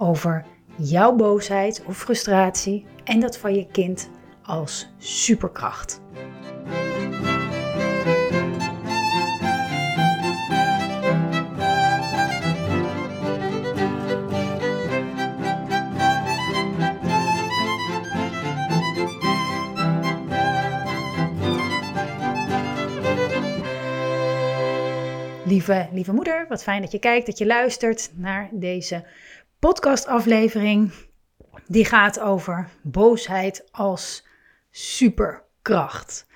[0.00, 0.44] over
[0.76, 4.10] jouw boosheid of frustratie en dat van je kind
[4.42, 6.00] als superkracht.
[25.44, 29.04] Lieve, lieve moeder, wat fijn dat je kijkt, dat je luistert naar deze
[29.60, 30.92] podcastaflevering.
[31.66, 34.26] Die gaat over boosheid als
[34.70, 36.26] superkracht.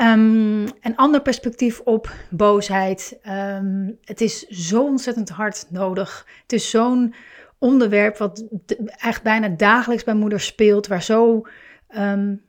[0.00, 3.18] Um, een ander perspectief op boosheid.
[3.28, 6.26] Um, het is zo ontzettend hard nodig.
[6.42, 7.14] Het is zo'n
[7.58, 8.44] onderwerp wat
[8.86, 11.46] echt bijna dagelijks bij moeders speelt, waar zo,
[11.96, 12.44] um,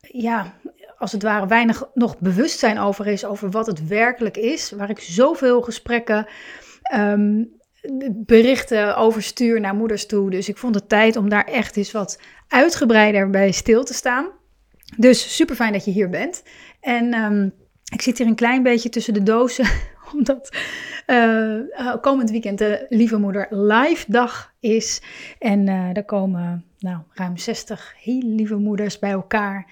[0.00, 0.54] ja,
[0.98, 4.70] als het ware weinig nog bewustzijn over is, over wat het werkelijk is.
[4.70, 6.26] Waar ik zoveel gesprekken,
[8.12, 10.30] berichten over stuur naar moeders toe.
[10.30, 14.28] Dus ik vond het tijd om daar echt eens wat uitgebreider bij stil te staan.
[14.96, 16.42] Dus super fijn dat je hier bent.
[16.80, 17.52] En um,
[17.92, 19.66] ik zit hier een klein beetje tussen de dozen,
[20.12, 20.56] omdat
[21.06, 25.02] uh, komend weekend de Lieve Moeder live dag is.
[25.38, 29.70] En uh, er komen nou, ruim 60 heel lieve moeders bij elkaar.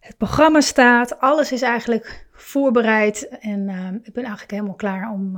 [0.00, 5.36] Het programma staat, alles is eigenlijk voorbereid en uh, ik ben eigenlijk helemaal klaar om,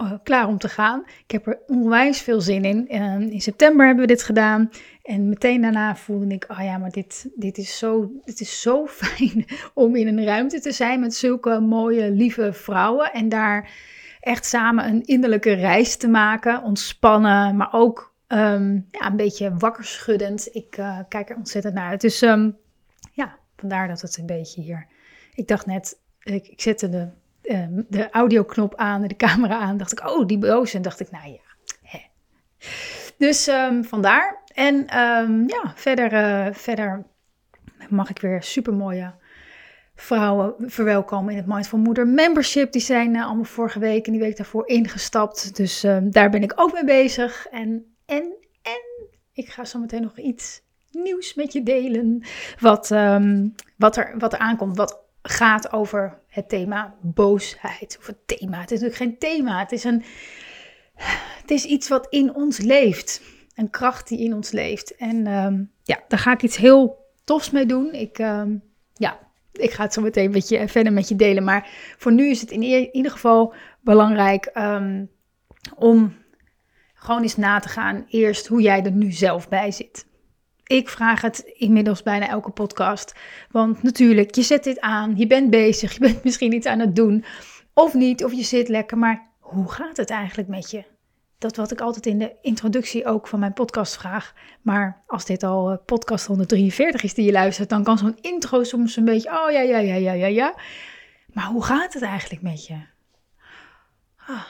[0.00, 1.04] uh, klaar om te gaan.
[1.24, 2.86] Ik heb er onwijs veel zin in.
[2.90, 4.70] Uh, in september hebben we dit gedaan
[5.02, 8.86] en meteen daarna voelde ik, oh ja, maar dit, dit, is zo, dit is zo
[9.00, 13.70] fijn om in een ruimte te zijn met zulke mooie, lieve vrouwen en daar
[14.20, 19.84] echt samen een innerlijke reis te maken, ontspannen, maar ook um, ja, een beetje wakker
[19.84, 20.48] schuddend.
[20.54, 22.00] Ik uh, kijk er ontzettend naar uit.
[22.00, 22.56] Dus um,
[23.12, 24.86] ja, Vandaar dat het een beetje hier.
[25.34, 27.08] Ik dacht net, ik, ik zette de,
[27.46, 29.76] uh, de audioknop aan, de camera aan.
[29.76, 30.74] Dacht ik, oh, die boos.
[30.74, 31.40] En dacht ik, nou ja.
[31.82, 31.98] Hè.
[33.18, 34.42] Dus um, vandaar.
[34.54, 37.06] En um, ja, verder, uh, verder
[37.88, 39.14] mag ik weer super mooie
[39.94, 42.72] vrouwen verwelkomen in het Mindful Moeder Membership.
[42.72, 45.56] Die zijn uh, allemaal vorige week en die week daarvoor ingestapt.
[45.56, 47.46] Dus daar ben ik ook mee bezig.
[47.50, 48.22] En, en,
[48.62, 52.24] en ik ga zo meteen nog iets nieuws met je delen.
[52.60, 52.88] Wat,
[53.76, 54.76] wat, er, wat er aankomt.
[54.76, 57.96] Wat gaat over het thema boosheid.
[57.98, 58.60] Of het thema.
[58.60, 59.58] Het is natuurlijk geen thema.
[59.58, 60.04] Het is, een,
[61.40, 63.22] het is iets wat in ons leeft.
[63.54, 64.96] Een kracht die in ons leeft.
[64.96, 67.92] En um, ja, daar ga ik iets heel tofs mee doen.
[67.92, 68.62] Ik, um,
[68.94, 69.18] ja,
[69.52, 71.44] ik ga het zo meteen met je, verder met je delen.
[71.44, 74.50] Maar voor nu is het in ieder geval belangrijk
[75.74, 76.14] om
[76.94, 78.04] gewoon eens na te gaan.
[78.08, 80.06] Eerst hoe jij er nu zelf bij zit.
[80.66, 83.14] Ik vraag het inmiddels bijna elke podcast.
[83.50, 86.96] Want natuurlijk, je zet dit aan, je bent bezig, je bent misschien iets aan het
[86.96, 87.24] doen.
[87.74, 90.84] Of niet, of je zit lekker, maar hoe gaat het eigenlijk met je?
[91.38, 94.34] Dat wat ik altijd in de introductie ook van mijn podcast vraag.
[94.62, 98.62] Maar als dit al uh, podcast 143 is die je luistert, dan kan zo'n intro
[98.64, 100.54] soms een beetje, oh ja, ja, ja, ja, ja, ja.
[101.32, 102.76] Maar hoe gaat het eigenlijk met je?
[104.16, 104.44] Ah,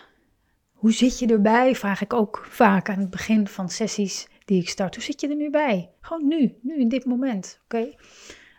[0.72, 1.74] hoe zit je erbij?
[1.74, 4.94] Vraag ik ook vaak aan het begin van sessies die ik start.
[4.94, 5.90] Hoe zit je er nu bij?
[6.00, 7.60] Gewoon nu, nu in dit moment.
[7.64, 7.94] Oké.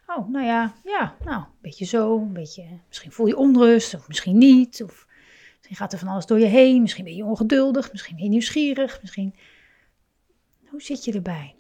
[0.08, 4.08] Oh, nou ja, ja, nou, een beetje zo, een beetje, misschien voel je onrust, of
[4.08, 5.08] misschien niet, of
[5.56, 8.30] misschien gaat er van alles door je heen, misschien ben je ongeduldig, misschien ben je
[8.30, 9.36] nieuwsgierig, misschien,
[10.70, 11.56] hoe zit je erbij?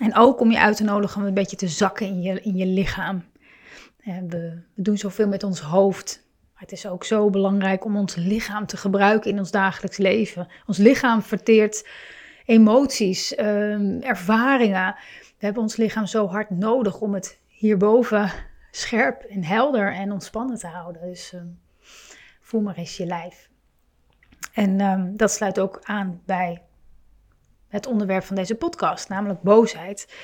[0.00, 2.56] En ook om je uit te nodigen om een beetje te zakken in je, in
[2.56, 3.24] je lichaam.
[4.04, 8.14] We, we doen zoveel met ons hoofd, maar het is ook zo belangrijk om ons
[8.14, 10.48] lichaam te gebruiken in ons dagelijks leven.
[10.66, 11.88] Ons lichaam verteert
[12.48, 14.94] emoties, um, ervaringen.
[15.38, 18.32] We hebben ons lichaam zo hard nodig om het hierboven
[18.70, 21.02] scherp en helder en ontspannen te houden.
[21.02, 21.60] Dus um,
[22.40, 23.48] voel maar eens je lijf.
[24.52, 26.62] En um, dat sluit ook aan bij
[27.68, 30.14] het onderwerp van deze podcast, namelijk boosheid.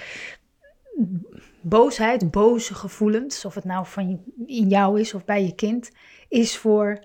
[1.60, 5.90] Boosheid, boze gevoelens, of het nou van in jou is of bij je kind,
[6.28, 7.04] is voor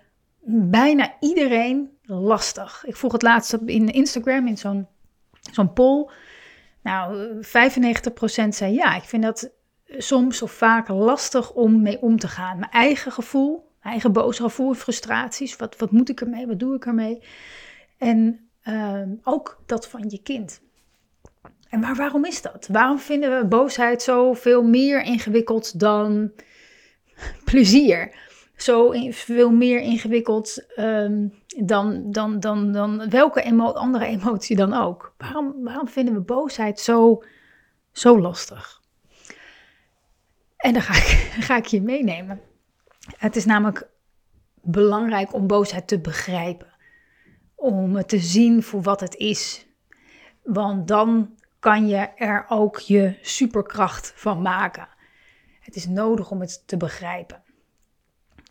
[0.51, 2.83] bijna iedereen lastig.
[2.86, 4.88] Ik vroeg het laatst in Instagram in zo'n
[5.51, 6.10] zo'n poll.
[6.84, 9.51] Nou, 95% zei ja, ik vind dat
[9.98, 12.60] soms of vaak lastig om mee om te gaan.
[12.60, 15.56] Mijn eigen gevoel, mijn eigen boze gevoel, frustraties.
[15.56, 16.48] Wat, wat moet ik ermee?
[16.48, 17.24] Wat doe ik ermee?
[17.98, 20.62] En ehm, ook dat van je kind.
[21.69, 22.68] En maar waarom is dat?
[22.72, 26.31] Waarom vinden we boosheid zo veel meer ingewikkeld dan
[27.45, 28.28] plezier?
[28.56, 31.28] Zo veel meer ingewikkeld ehm,
[31.66, 35.14] dan, dan, dan, dan welke andere emotie dan ook.
[35.18, 37.24] Waarom, waarom vinden we boosheid zo,
[37.92, 38.82] zo lastig?
[40.58, 41.08] En dan ga ik,
[41.48, 42.42] ga ik je meenemen.
[43.18, 43.88] Het is namelijk
[44.62, 46.68] belangrijk om boosheid te begrijpen.
[47.56, 49.68] Om het te zien voor wat het is.
[50.44, 54.88] Want dan kan je er ook je superkracht van maken.
[55.60, 57.44] Het is nodig om het te begrijpen.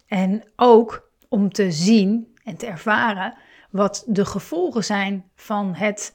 [0.06, 3.34] En ook om te zien en te ervaren
[3.70, 6.14] wat de gevolgen zijn van het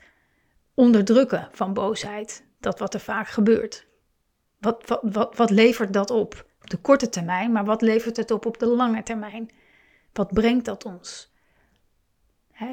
[0.74, 2.46] onderdrukken van boosheid.
[2.60, 3.88] Dat wat er vaak gebeurt.
[4.60, 6.46] Wat, wat, wat, levert dat op?
[6.62, 9.50] Op de korte termijn, maar wat levert het op op de lange termijn?
[10.14, 11.32] Wat brengt dat ons?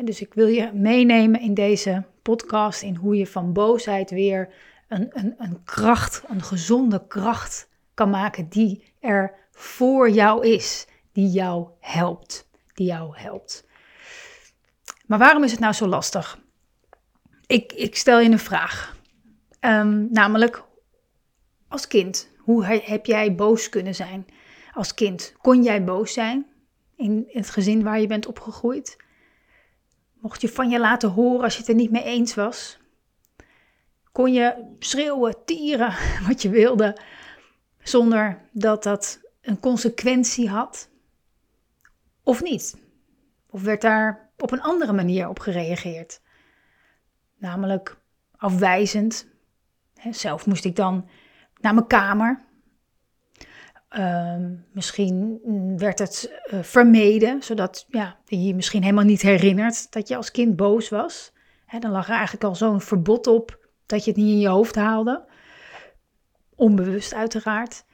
[0.05, 4.55] dus ik wil je meenemen in deze podcast in hoe je van boosheid weer
[4.89, 11.29] een, een, een kracht, een gezonde kracht kan maken die er voor jou is, die
[11.29, 12.50] jou helpt,
[12.85, 13.69] jou helpt.
[15.07, 16.39] Maar waarom is het nou zo lastig?
[17.47, 18.97] Ik, ik stel je een vraag.
[19.61, 20.65] Um, namelijk,
[21.69, 24.27] als kind, hoe heb jij boos kunnen zijn?
[24.75, 26.47] Als kind, kon jij boos zijn
[26.97, 28.97] in het gezin waar je bent opgegroeid?
[30.21, 32.79] Mocht je van je laten horen als je het er niet mee eens was?
[34.13, 35.95] Kon je schreeuwen, tieren,
[36.29, 36.97] wat je wilde,
[37.83, 40.90] zonder dat dat een consequentie had?
[42.31, 42.77] Of niet?
[43.51, 46.21] Of werd daar op een andere manier op gereageerd?
[47.37, 47.97] Namelijk
[48.37, 49.27] afwijzend.
[50.11, 51.09] Zelf moest ik dan
[51.61, 52.49] naar mijn kamer
[53.91, 55.41] Ehm, misschien
[55.77, 60.31] werd het uh, vermeden, zodat ja, je je misschien helemaal niet herinnert dat je als
[60.31, 61.33] kind boos was.
[61.79, 64.75] dan lag er eigenlijk al zo'n verbod op dat je het niet in je hoofd
[64.75, 65.25] haalde.
[66.55, 67.85] Onbewust uiteraard.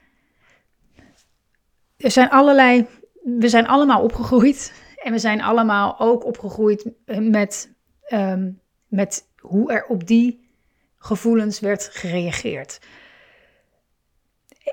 [1.96, 2.86] Er zijn allerlei,
[3.26, 8.50] we zijn allemaal opgegroeid en we zijn allemaal ook opgegroeid met, ehm,
[8.86, 10.48] met hoe er op die
[10.96, 12.78] gevoelens werd gereageerd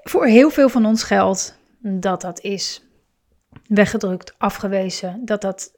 [0.03, 2.83] voor heel veel van ons geldt dat dat is
[3.67, 5.73] weggedrukt, afgewezen, dat dat,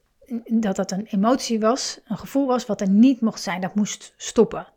[0.48, 3.62] dat dat een emotie was, een gevoel was wat er niet mocht zijn.
[3.62, 4.68] Dat moest stoppen.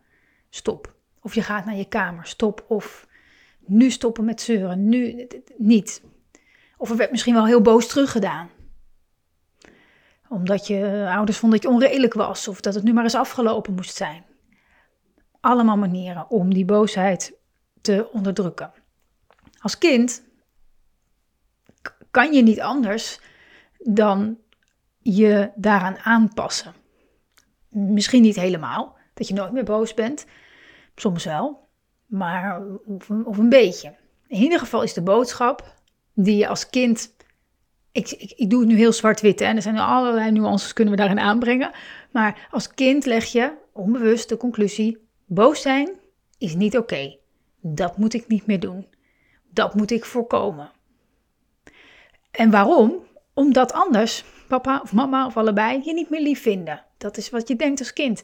[0.51, 0.95] Stop.
[1.23, 2.65] Of je gaat naar je kamer, stop.
[2.69, 3.07] Of
[3.59, 6.03] nu stoppen met zeuren, nu niet.
[6.79, 8.51] Of er werd misschien wel heel boos teruggedaan.
[10.29, 13.75] Omdat je ouders vonden dat je onredelijk was of dat het nu maar eens afgelopen
[13.75, 14.25] moest zijn.
[15.41, 17.39] Allemaal manieren om die boosheid
[17.81, 18.73] te onderdrukken.
[19.61, 20.23] Als kind
[22.11, 23.21] kan je niet anders
[23.79, 24.39] dan
[24.99, 26.75] je daaraan aanpassen.
[27.69, 30.27] Misschien niet helemaal, dat je nooit meer boos bent.
[30.95, 31.69] Soms wel,
[32.07, 32.63] maar
[33.25, 33.97] of een beetje.
[34.27, 35.77] In ieder geval is de boodschap
[36.25, 37.17] die je als kind.
[37.93, 41.19] Ik, ik, doe het nu heel zwart-wit en er zijn allerlei nuances kunnen we daarin
[41.19, 41.71] aanbrengen.
[42.11, 45.91] Maar als kind leg je onbewust de conclusie: boos zijn
[46.39, 47.17] is niet oké.
[47.61, 48.87] Dat moet ik niet meer doen.
[49.53, 50.71] Dat moet ik voorkomen.
[52.31, 53.07] En waarom?
[53.35, 56.85] Omdat anders papa of mama of allebei je niet meer lief vinden.
[56.99, 58.23] Dat is wat je denkt als kind.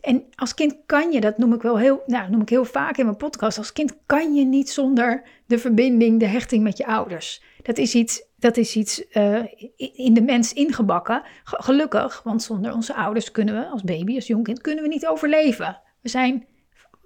[0.00, 2.96] En als kind kan je, dat noem ik wel heel, nou, noem ik heel vaak
[2.96, 6.86] in mijn podcast, als kind kan je niet zonder de verbinding, de hechting met je
[6.86, 7.42] ouders.
[7.62, 9.42] Dat is iets, dat is iets uh,
[9.76, 11.22] in de mens ingebakken.
[11.44, 15.80] Gelukkig, want zonder onze ouders kunnen we als baby, als jongkind, kunnen we niet overleven.
[16.00, 16.46] We zijn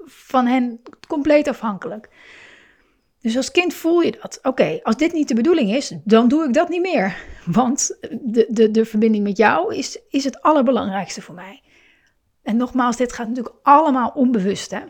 [0.04, 2.08] van hen compleet afhankelijk.
[3.20, 4.38] Dus als kind voel je dat.
[4.42, 7.16] Oké, als dit niet de bedoeling is, dan doe ik dat niet meer.
[7.46, 11.62] Want de, de, de verbinding met jou is, is het allerbelangrijkste voor mij.
[12.44, 14.70] En nogmaals, dit gaat natuurlijk allemaal onbewust.
[14.70, 14.80] Hè?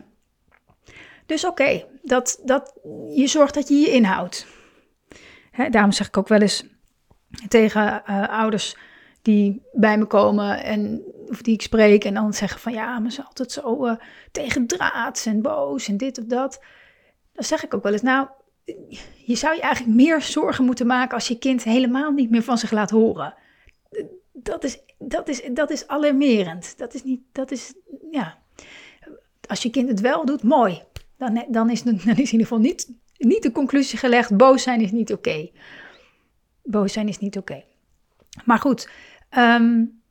[1.25, 2.73] Dus oké, dat, dat,
[3.09, 4.47] je zorgt dat je je inhoudt.
[5.51, 6.65] Hè, daarom zeg ik ook wel eens
[7.47, 8.77] tegen uh, ouders
[9.21, 13.11] die bij me komen en of die ik spreek en dan zeggen van ja, maar
[13.11, 13.95] ze altijd zo uh,
[14.31, 16.59] tegendraads en boos en dit of dat
[17.35, 18.27] dan zeg ik ook wel eens, nou,
[19.25, 22.57] je zou je eigenlijk meer zorgen moeten maken als je kind helemaal niet meer van
[22.57, 23.33] zich laat horen.
[24.33, 26.77] Dat is, dat is, dat is alarmerend.
[26.77, 27.73] Dat is niet, dat is,
[28.11, 28.37] ja.
[29.47, 30.83] Als je kind het wel doet, mooi.
[31.17, 34.81] Dan, dan, is, dan is in ieder geval niet, niet de conclusie gelegd, boos zijn
[34.81, 35.49] is niet oké.
[36.63, 37.63] Boos zijn is niet oké.
[38.45, 38.89] Maar goed,
[39.37, 40.01] um,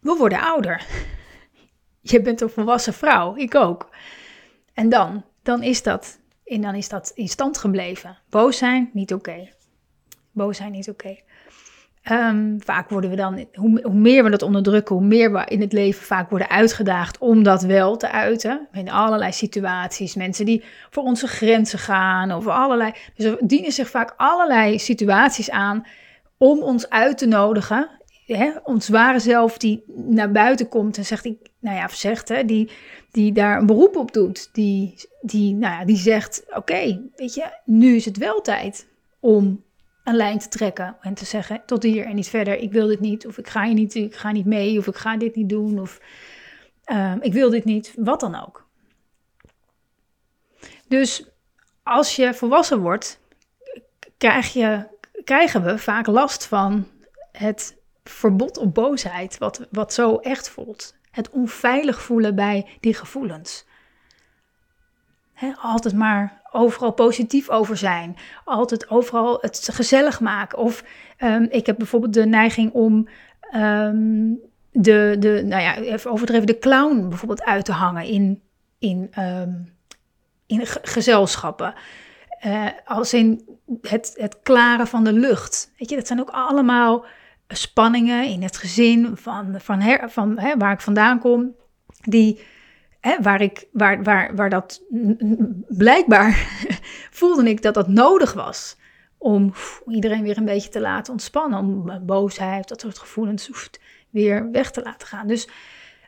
[0.00, 0.86] we worden ouder.
[2.00, 3.88] Je bent een volwassen vrouw, ik ook.
[4.74, 5.24] En dan?
[5.42, 8.18] dan is dat, en dan is dat in stand gebleven.
[8.28, 9.48] Boos zijn, niet oké.
[10.32, 11.16] Boos zijn, niet oké.
[12.02, 15.60] Ehm, vaak worden we dan, hoe, hoe, meer we dat onderdrukken, hoe meer we in
[15.60, 18.68] het leven vaak worden uitgedaagd om dat wel te uiten.
[18.72, 22.92] In allerlei situaties, mensen die voor onze grenzen gaan of allerlei.
[23.14, 25.86] Dus er dienen zich vaak allerlei situaties aan
[26.38, 27.88] om ons uit te nodigen.
[28.26, 31.24] Hè, ons ware zelf die naar buiten komt en zegt,
[31.60, 32.70] nou ja, zegt, hè, die,
[33.10, 34.48] die daar een beroep op doet.
[34.52, 38.88] Die, die, nou ja, die zegt, oké, weet je, nu is het wel tijd
[39.20, 39.62] om
[40.04, 42.56] een lijn te trekken en te zeggen tot hier en niet verder.
[42.56, 44.96] Ik wil dit niet, of ik ga hier niet, ik ga niet mee, of ik
[44.96, 46.00] ga dit niet doen, of
[46.86, 48.68] uh, ik wil dit niet, wat dan ook.
[50.88, 51.24] Dus
[51.82, 53.20] als je volwassen wordt,
[54.18, 54.86] krijg je,
[55.24, 56.86] krijgen we vaak last van
[57.32, 60.94] het verbod op boosheid, wat, wat zo echt voelt.
[61.10, 63.64] Het onveilig voelen bij die gevoelens.
[65.60, 68.16] Altijd maar overal positief over zijn.
[68.44, 70.58] Altijd overal het gezellig maken.
[70.58, 70.84] Of
[71.18, 73.08] um, ik heb bijvoorbeeld de neiging om
[73.54, 74.38] um,
[74.72, 78.42] de, de, nou ja, even overdreven, de clown bijvoorbeeld uit te hangen in,
[78.78, 79.74] in, um,
[80.46, 81.74] in gezelschappen.
[82.46, 85.72] Uh, als in het, het klaren van de lucht.
[85.78, 87.04] Weet je, dat zijn ook allemaal
[87.48, 91.54] spanningen in het gezin van, van, her, van waar ik vandaan kom.
[92.00, 92.40] Die
[93.20, 94.82] waar, ik, waar, waar, waar dat
[95.68, 96.32] blijkbaar
[97.20, 98.78] voelde ik dat dat nodig was.
[99.18, 99.52] Om
[99.86, 101.58] iedereen weer een beetje te laten ontspannen.
[101.58, 103.68] Om boosheid, dat soort gevoelens
[104.10, 105.26] weer weg te laten gaan.
[105.26, 105.48] Dus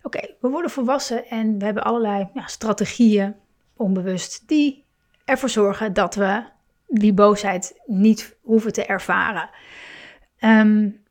[0.03, 3.35] oké, we worden volwassen en we hebben allerlei ja, strategieën,
[3.77, 4.85] onbewust, die
[5.25, 6.43] ervoor zorgen dat we
[6.87, 9.51] die boosheid niet hoeven te ervaren.
[10.41, 11.03] Um,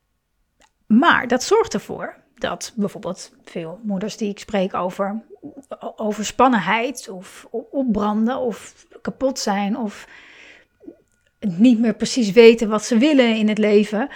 [0.87, 5.23] maar dat zorgt ervoor dat bijvoorbeeld veel moeders die ik spreek over
[5.95, 10.07] overspannenheid of opbranden of kapot zijn of
[11.39, 14.11] niet meer precies weten wat ze willen in het leven, uh,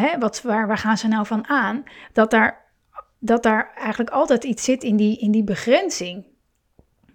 [0.00, 2.72] hè, wat, waar, waar gaan ze nou van aan, dat daar,
[3.18, 6.24] dat daar eigenlijk altijd iets zit in die, in die begrenzing.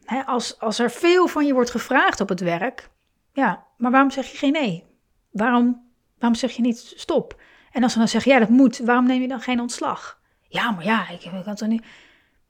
[0.06, 2.90] Hè, als, als er veel van je wordt gevraagd op het werk,
[3.34, 4.84] ja, maar waarom zeg je geen nee?
[5.32, 7.42] Waarom, waarom zeg je niet stop?
[7.72, 10.20] En als ze dan zeggen, ja, dat moet, waarom neem je dan geen ontslag?
[10.48, 11.86] Ja, maar ja, ik, ik kan toch niet.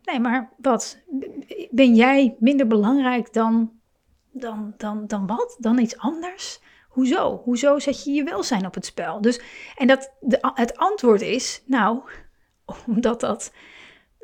[0.04, 0.98] Nee, maar wat?
[1.70, 3.72] Ben jij minder belangrijk dan,
[4.32, 5.56] dan, dan, dan wat?
[5.60, 6.60] Dan iets anders?
[6.90, 7.42] Hoezo?
[7.44, 9.22] Hoezo zet je je welzijn op het spel?
[9.22, 9.42] Dus,
[9.76, 12.02] en dat, de, het antwoord is, nou,
[12.88, 13.54] omdat dat,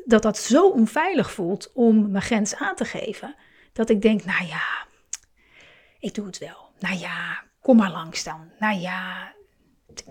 [0.05, 3.35] dat dat zo onveilig voelt om mijn grens aan te geven,
[3.73, 4.85] dat ik denk, nou ja,
[5.99, 6.69] ik doe het wel.
[6.79, 8.51] Nou ja, kom maar langs dan.
[8.59, 9.33] Nou ja,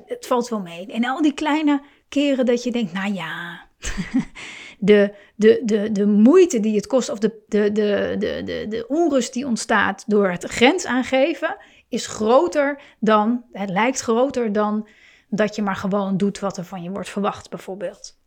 [0.06, 0.86] het valt wel mee.
[0.86, 3.66] En al die kleine keren dat je denkt, nou ja,
[4.78, 9.32] de, de, de, de moeite die het kost of de, de, de, de, de, onrust
[9.32, 11.56] die ontstaat door het grens aangeven,
[11.88, 14.88] is groter dan, het lijkt groter dan
[15.28, 18.18] dat je maar gewoon doet wat er van je wordt verwacht, bijvoorbeeld.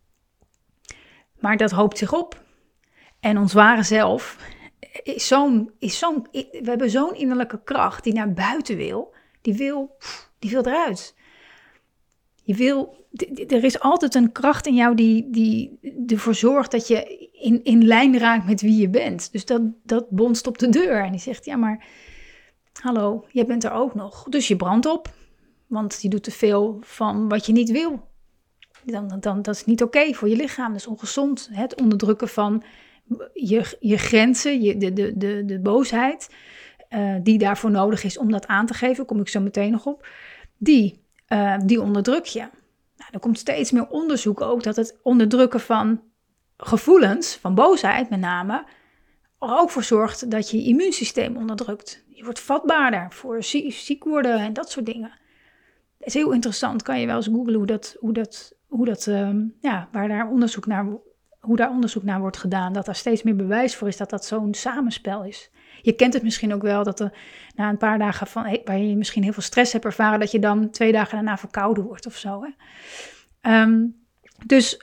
[1.39, 2.41] Maar dat hoopt zich op.
[3.19, 4.37] En ons ware zelf
[5.03, 9.97] is zo'n, is zo'n, we hebben zo'n innerlijke kracht die naar buiten wil, die wil,
[10.39, 11.15] die wil eruit.
[12.43, 13.05] Je wil,
[13.47, 17.85] er is altijd een kracht in jou die, die ervoor zorgt dat je in, in
[17.85, 19.31] lijn raakt met wie je bent.
[19.31, 21.85] Dus dat, dat bonst op de deur en die zegt, ja maar,
[22.81, 24.23] hallo, jij bent er ook nog.
[24.23, 25.13] Dus je brandt op,
[25.67, 28.11] want je doet te veel van wat je niet wil.
[28.85, 31.49] Dan, dan, dat is niet oké voor je lichaam, dat is ongezond.
[31.51, 32.63] Het onderdrukken van
[33.33, 36.29] je, je grenzen, je, de, de, de, de boosheid,
[36.89, 39.85] uh, die daarvoor nodig is om dat aan te geven, kom ik zo meteen nog
[39.85, 40.07] op.
[40.57, 41.02] Die
[41.33, 42.39] uh, die onderdruk je.
[42.97, 46.01] Nou, er komt steeds meer onderzoek ook dat het onderdrukken van
[46.57, 48.65] gevoelens, van boosheid met name,
[49.39, 52.03] er ook voor zorgt dat je, je immuunsysteem onderdrukt.
[52.07, 55.11] Je wordt vatbaarder voor ziek worden en dat soort dingen.
[55.97, 56.83] Dat is heel interessant.
[56.83, 60.29] Kan je wel eens googlen hoe dat, hoe dat, hoe dat uh, ja, waar daar
[60.29, 60.85] onderzoek naar,
[61.39, 62.73] hoe daar onderzoek naar wordt gedaan.
[62.73, 65.51] Dat daar steeds meer bewijs voor is dat dat zo'n samenspel is.
[65.83, 67.13] Je kent het misschien ook wel dat er
[67.55, 70.39] na een paar dagen van, waar je misschien heel veel stress hebt ervaren, dat je
[70.39, 72.43] dan twee dagen daarna verkouden wordt of zo.
[72.43, 72.49] Hè?
[73.41, 73.85] Ehm,
[74.45, 74.81] dus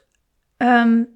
[0.57, 1.09] um,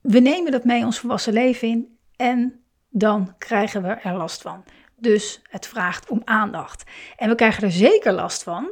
[0.00, 2.60] we nemen dat mee ons volwassen leven in en
[2.90, 4.64] dan krijgen we er last van.
[4.96, 6.90] Dus het vraagt om aandacht.
[7.16, 8.70] En we krijgen er zeker last van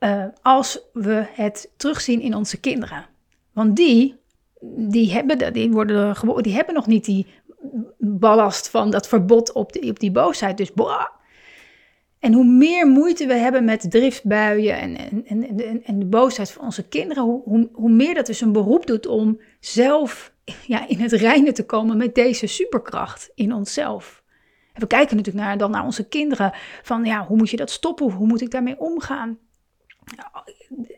[0.00, 3.06] uh, als we het terugzien in onze kinderen.
[3.52, 4.20] Want die,
[4.76, 7.26] die, hebben, die, worden, die hebben nog niet die
[7.98, 10.56] ballast van dat verbod op, die, op die boosheid.
[10.56, 11.06] Dus boah.
[12.18, 16.64] En hoe meer moeite we hebben met driftbuien en, en, en, en de boosheid van
[16.64, 20.32] onze kinderen, hoe, hoe, hoe meer dat dus een beroep doet om zelf
[20.66, 24.22] ja, in het reinen te komen met deze superkracht in onszelf.
[24.74, 28.10] We kijken natuurlijk naar, dan naar onze kinderen van ja, hoe moet je dat stoppen?
[28.10, 29.38] Hoe moet ik daarmee omgaan?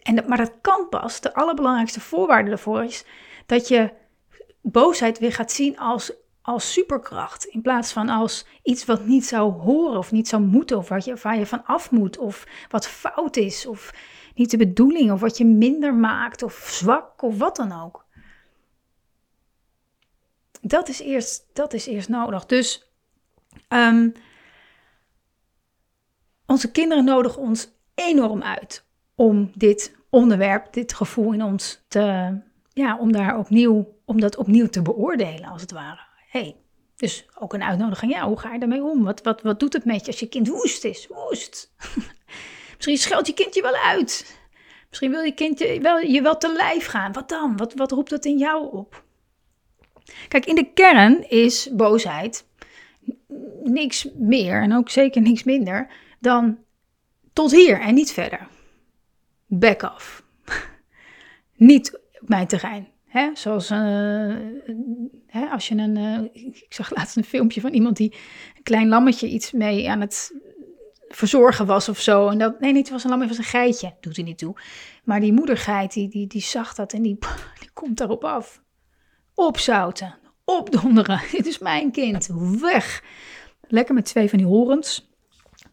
[0.02, 1.20] En, maar dat kan pas.
[1.20, 3.04] De allerbelangrijkste voorwaarde daarvoor is
[3.46, 3.90] dat je
[4.62, 7.44] boosheid weer gaat zien als, als superkracht.
[7.44, 10.76] In plaats van als iets wat niet zou horen of niet zou moeten.
[10.76, 12.18] Of wat je, waar je van af moet.
[12.18, 13.66] Of wat fout is.
[13.66, 13.94] Of
[14.34, 15.12] niet de bedoeling.
[15.12, 16.42] Of wat je minder maakt.
[16.42, 17.22] Of zwak.
[17.22, 18.06] Of wat dan ook.
[20.60, 22.46] Dat is eerst, dat is eerst nodig.
[22.46, 22.92] Dus
[23.68, 24.12] um,
[26.46, 32.36] onze kinderen nodigen ons enorm uit om dit onderwerp, dit gevoel in ons te,
[32.72, 36.07] ja, om daar opnieuw, om dat opnieuw te beoordelen, als het ware.
[36.28, 36.56] Hey,
[36.96, 39.04] dus ook een uitnodiging, ja, hoe ga je daarmee om?
[39.04, 41.06] Wat, wat, wat doet het met je als je kind woest is?
[41.06, 41.74] Woest.
[42.76, 44.38] Misschien scheldt je kind je wel uit.
[44.88, 47.12] Misschien wil je kind je wel, je wel te lijf gaan.
[47.12, 47.56] Wat dan?
[47.56, 49.04] Wat, wat roept dat in jou op?
[50.28, 52.46] Kijk, in de kern is boosheid
[53.62, 56.58] niks meer en ook zeker niks minder dan
[57.32, 58.48] tot hier en niet verder.
[59.46, 60.24] Back off.
[61.56, 62.88] niet op mijn terrein.
[63.06, 63.30] Hè?
[63.34, 64.36] Zoals uh,
[65.28, 65.96] hè, als je een.
[65.96, 68.14] Uh, ik zag laatst een filmpje van iemand die
[68.56, 70.32] een klein lammetje iets mee aan het
[71.08, 72.28] verzorgen was of zo.
[72.28, 73.94] En dat, nee, niet, het was een lammetje, het was een geitje.
[74.00, 74.56] Doet hij niet toe.
[75.04, 77.18] Maar die moedergeit, die, die, die zag dat en die,
[77.60, 78.62] die komt daarop af.
[79.34, 81.20] Opzouten, opdonderen.
[81.32, 82.28] Dit is mijn kind.
[82.60, 83.02] Weg.
[83.60, 85.06] Lekker met twee van die horens.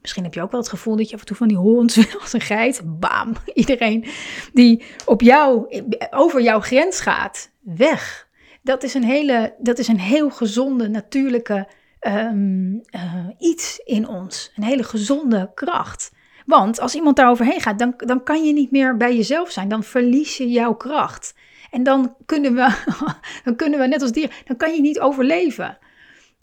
[0.01, 2.15] Misschien heb je ook wel het gevoel dat je af en toe van die horens
[2.21, 2.81] als een geit.
[2.85, 3.33] Bam!
[3.53, 4.05] Iedereen
[4.53, 5.67] die op jou,
[6.09, 8.24] over jouw grens gaat, weg.
[8.65, 11.67] Dat is een, hele, dat is een heel gezonde, natuurlijke
[12.01, 14.51] um, uh, iets in ons.
[14.55, 16.11] Een hele gezonde kracht.
[16.45, 19.67] Want als iemand daar overheen gaat, dan, dan kan je niet meer bij jezelf zijn.
[19.67, 21.35] Dan verlies je jouw kracht.
[21.71, 22.75] En dan kunnen we,
[23.45, 25.77] dan kunnen we net als dieren, dan kan je niet overleven.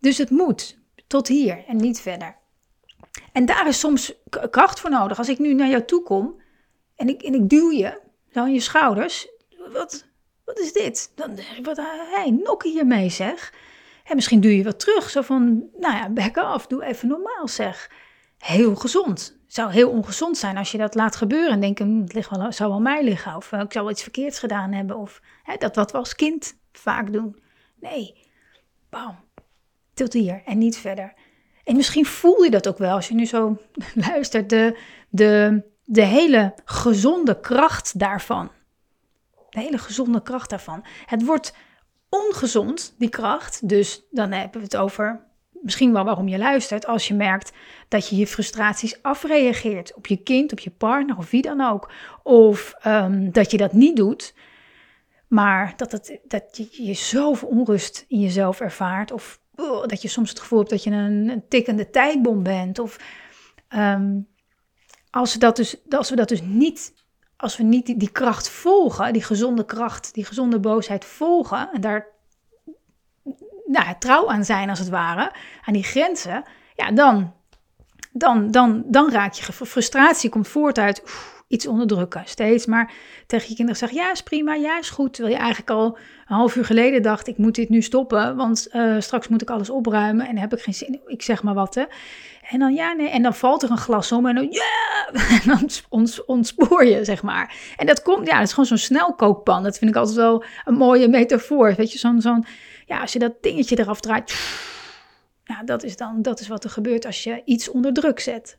[0.00, 2.37] Dus het moet tot hier en niet verder.
[3.33, 4.14] En daar is soms
[4.50, 5.19] kracht voor nodig.
[5.19, 6.41] Als ik nu naar jou toe kom
[6.97, 8.00] en ik, en ik duw je
[8.32, 9.28] zo je schouders.
[9.73, 10.12] Wat,
[10.45, 11.13] wat is dit?
[11.15, 11.76] Dan wat
[12.11, 13.52] hij nokken hiermee zeg.
[14.05, 15.11] En misschien duw je wat terug.
[15.11, 17.91] Zo van, nou ja, back af, doe even normaal zeg.
[18.39, 19.41] Heel gezond.
[19.47, 21.52] Zou heel ongezond zijn als je dat laat gebeuren.
[21.52, 23.37] En denken, hm, het ligt wel, zou wel mij liggen.
[23.37, 24.97] Of eh, ik zou iets verkeerds gedaan hebben.
[24.97, 25.21] Of
[25.59, 27.43] dat wat we als kind vaak doen.
[27.81, 28.15] Nee,
[28.91, 29.17] bam.
[29.95, 31.13] Tot hier en niet verder.
[31.65, 33.57] En misschien voel je dat ook wel als je nu zo
[34.09, 34.78] luistert, de,
[35.09, 38.50] de, de hele gezonde kracht daarvan.
[39.52, 40.84] De hele gezonde kracht daarvan.
[41.06, 41.54] Het wordt
[42.08, 43.69] ongezond, die kracht.
[43.69, 45.25] Dus dan hebben we het over
[45.62, 46.86] misschien wel waarom je luistert.
[46.86, 47.52] Als je merkt
[47.88, 51.93] dat je je frustraties afreageert op je kind, op je partner of wie dan ook.
[52.23, 54.34] Of um, dat je dat niet doet.
[55.28, 59.12] Maar dat, het, dat je, je zoveel onrust in jezelf ervaart.
[59.12, 62.78] Of oh, dat je soms het gevoel hebt dat je een, tikkende tijdbom bent.
[62.78, 62.97] Of
[63.76, 64.28] um,
[65.10, 67.01] als, we dat dus, als we dat dus niet,
[67.43, 71.81] als we niet die, die kracht volgen, die gezonde kracht, die gezonde boosheid volgen en
[71.81, 72.07] daar
[73.67, 75.33] nou, trouw aan zijn als het ware,
[75.65, 77.35] aan die grenzen, ja, dan,
[78.13, 81.02] dan, dan, dan raak je frustratie, komt voort uit
[81.52, 82.23] iets onderdrukken.
[82.25, 82.93] Steeds maar
[83.26, 85.12] tegen je kinderen zeggen, ja is prima, ja is goed.
[85.12, 88.69] Terwijl je eigenlijk al een half uur geleden dacht, ik moet dit nu stoppen, want
[88.73, 91.00] uh, straks moet ik alles opruimen en heb ik geen zin.
[91.06, 91.84] Ik zeg maar wat hè.
[92.50, 93.08] En dan ja, nee.
[93.08, 95.08] En dan valt er een glas om en dan ja,
[95.41, 97.54] en dan ons, ontspoor je, zeg maar.
[97.76, 99.62] En dat komt, ja, dat is gewoon zo'n snelkookpan.
[99.62, 101.75] Dat vind ik altijd wel een mooie metafoor.
[101.75, 102.45] Weet je, zo'n, zo'n,
[102.86, 104.30] ja, als je dat dingetje eraf draait,
[105.52, 108.58] ja, dat is dan, dat is wat er gebeurt als je iets onder druk zet.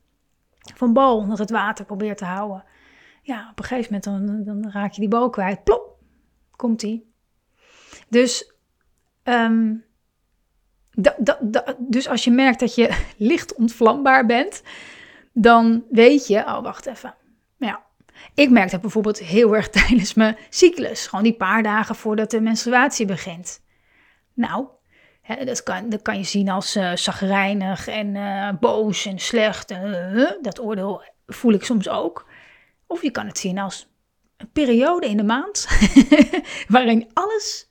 [0.76, 2.64] Van bal onder het water probeert te houden
[3.24, 5.64] ja, op een gegeven moment dan, raak je die bal kwijt.
[5.64, 5.98] Plop,
[6.56, 7.12] komt die.
[8.10, 8.54] Dus,
[9.24, 9.86] um,
[11.78, 14.62] dus als je merkt dat je licht ontvlambaar bent,
[15.34, 17.16] dan weet je, oh wacht even.
[17.58, 17.84] Ja,
[18.34, 21.08] ik merk dat bijvoorbeeld heel erg tijdens mijn cyclus.
[21.08, 23.62] Gewoon die paar dagen voordat de menstruatie begint.
[24.34, 24.68] Nou,
[25.22, 29.72] hè, dat, kan, dat kan je zien als uh, zagrijnig en uh, boos en slecht.
[29.72, 32.32] Uh, dat oordeel voel ik soms ook.
[32.88, 33.92] Of je kan het zien als
[34.38, 35.68] een periode in de maand
[36.68, 37.70] waarin alles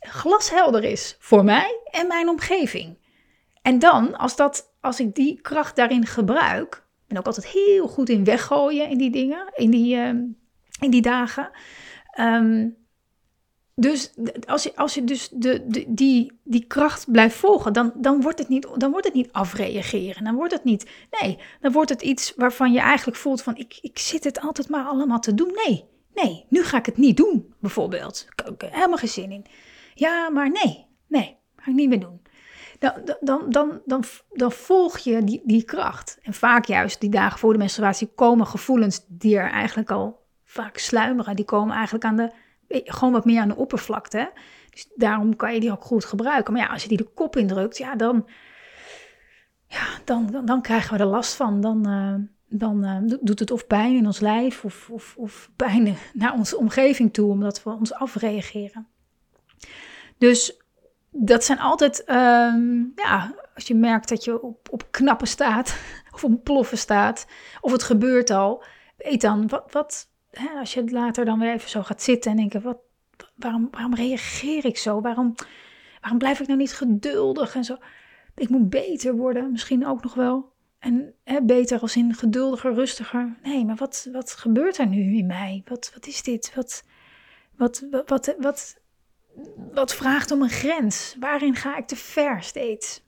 [0.00, 2.98] glashelder is voor mij en mijn omgeving.
[3.62, 8.08] En dan, als, dat, als ik die kracht daarin gebruik, ben ook altijd heel goed
[8.08, 10.08] in weggooien in die dingen, in die, uh,
[10.80, 11.50] in die dagen.
[12.20, 12.76] Um,
[13.76, 14.12] dus
[14.46, 18.38] als je, als je dus de, de, die, die kracht blijft volgen, dan, dan, wordt
[18.38, 20.24] het niet, dan wordt het niet afreageren.
[20.24, 23.78] Dan wordt het niet, nee, dan wordt het iets waarvan je eigenlijk voelt van ik,
[23.80, 25.58] ik zit het altijd maar allemaal te doen.
[25.66, 25.84] Nee,
[26.14, 28.26] nee, nu ga ik het niet doen, bijvoorbeeld.
[28.36, 29.46] Ik heb helemaal geen zin in.
[29.94, 32.22] Ja, maar nee, nee, ga ik niet meer doen.
[32.78, 36.18] dan, dan, dan, dan, dan volg je die, die kracht.
[36.22, 40.78] En vaak juist die dagen voor de menstruatie komen gevoelens die er eigenlijk al vaak
[40.78, 41.36] sluimeren.
[41.36, 42.30] Die komen eigenlijk aan de,
[42.68, 44.32] gewoon wat meer aan de oppervlakte.
[44.70, 46.52] Dus daarom kan je die ook goed gebruiken.
[46.52, 48.28] Maar ja, als je die de kop indrukt, ja, dan,
[49.66, 51.60] ja, dan, dan, dan krijgen we er last van.
[51.60, 52.14] Dan, uh,
[52.58, 56.56] dan uh, doet het of pijn in ons lijf of, of, of pijn naar onze
[56.56, 58.86] omgeving toe, omdat we ons afreageren.
[60.18, 60.62] Dus
[61.10, 65.76] dat zijn altijd, um, ja, als je merkt dat je op, op knappen staat
[66.14, 67.26] of op ploffen staat,
[67.60, 68.64] of het gebeurt al,
[68.96, 72.36] weet dan, wat, wat hè, als je later dan weer even zo gaat zitten en
[72.36, 72.78] denken, wat,
[73.34, 75.00] waarom, waarom reageer ik zo?
[75.00, 75.34] Waarom,
[76.00, 77.76] waarom blijf ik nou niet geduldig en zo?
[78.34, 80.52] Ik moet beter worden, misschien ook nog wel.
[80.78, 83.36] En hè, beter als in geduldiger, rustiger.
[83.42, 85.62] Nee, maar wat, wat gebeurt er nu in mij?
[85.64, 86.52] Wat, wat is dit?
[86.54, 86.84] Wat,
[87.56, 88.80] wat, wat, wat, wat,
[89.72, 91.16] wat vraagt om een grens?
[91.20, 93.02] Waarin ga ik te ver steeds?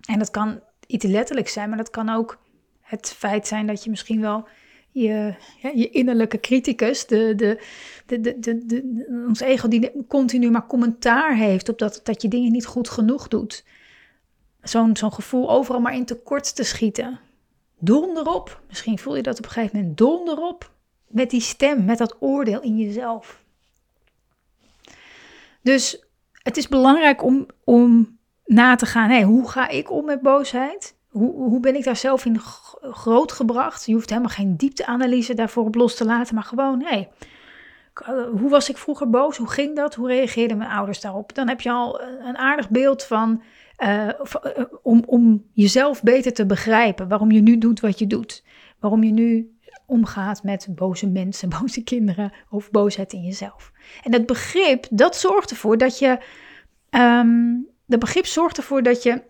[0.00, 2.38] En dat kan iets letterlijk zijn, maar dat kan ook
[2.80, 4.48] het feit zijn dat je misschien wel
[4.92, 7.58] je, ja, je innerlijke criticus, de, de,
[8.06, 12.52] de, de, de, ons ego die continu maar commentaar heeft op dat, dat je dingen
[12.52, 13.64] niet goed genoeg doet.
[14.62, 17.20] Zo'n zo'n gevoel overal maar in tekort te schieten.
[17.78, 20.70] Donderop, misschien voel je dat op een gegeven moment, donderop
[21.06, 23.42] met die stem, met dat oordeel in jezelf.
[25.62, 26.04] Dus
[26.42, 30.94] het is belangrijk om, om na te gaan, hey, hoe ga ik om met boosheid?
[31.12, 32.40] Hoe, hoe ben ik daar zelf in
[32.80, 33.86] groot gebracht?
[33.86, 37.08] Je hoeft helemaal geen diepteanalyse daarvoor op los te laten, maar gewoon, hey,
[38.38, 39.36] hoe was ik vroeger boos?
[39.36, 39.94] Hoe ging dat?
[39.94, 41.34] Hoe reageerden mijn ouders daarop?
[41.34, 43.42] Dan heb je al een aardig beeld van,
[43.78, 44.08] uh,
[44.82, 48.44] om, om jezelf beter te begrijpen, waarom je nu doet wat je doet.
[48.78, 53.72] Waarom je nu omgaat met boze mensen, boze kinderen of boosheid in jezelf.
[54.02, 56.18] En dat begrip, dat zorgt ervoor dat je,
[56.90, 59.22] um, dat begrip zorgt ervoor dat je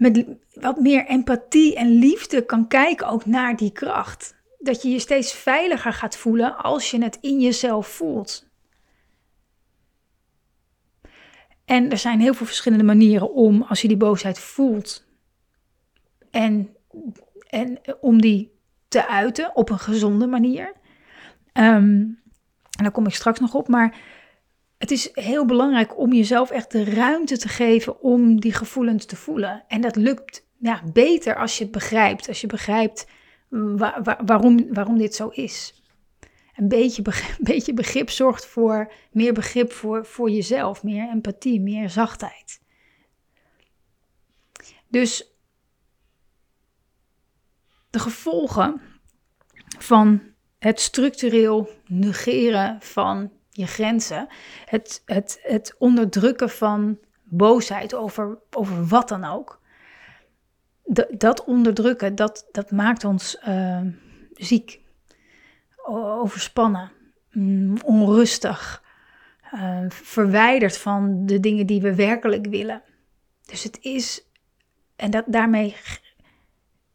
[0.00, 4.34] met wat meer empathie en liefde kan kijken ook naar die kracht.
[4.58, 8.48] Dat je je steeds veiliger gaat voelen als je het in jezelf voelt.
[11.64, 15.06] En er zijn heel veel verschillende manieren om, als je die boosheid voelt,
[16.30, 16.76] en,
[17.48, 18.58] en om die
[18.88, 20.66] te uiten op een gezonde manier.
[20.66, 22.18] Um,
[22.70, 23.96] en daar kom ik straks nog op, maar
[24.80, 29.16] het is heel belangrijk om jezelf echt de ruimte te geven om die gevoelens te
[29.16, 29.64] voelen.
[29.68, 32.28] En dat lukt ja, beter als je het begrijpt.
[32.28, 33.06] Als je begrijpt
[34.24, 35.82] waarom, waarom dit zo is.
[36.56, 41.90] Een beetje, begrip, beetje begrip zorgt voor meer begrip voor, voor jezelf, meer empathie, meer
[41.90, 42.60] zachtheid.
[44.88, 45.34] Dus
[47.90, 48.80] de gevolgen
[49.78, 50.22] van
[50.58, 54.28] het structureel negeren van je grenzen,
[54.64, 59.60] het, het, het onderdrukken van boosheid over, over wat dan ook.
[61.10, 63.80] dat onderdrukken, dat, dat maakt ons uh,
[64.34, 64.80] ziek,
[65.86, 66.92] overspannen,
[67.30, 68.82] mm, onrustig,
[69.54, 72.82] uh, verwijderd van de dingen die we werkelijk willen.
[73.46, 74.26] Dus het is,
[74.96, 75.76] en dat, daarmee,